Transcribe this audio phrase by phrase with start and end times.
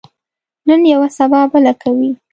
[0.67, 2.11] نن یوه، سبا بله کوي.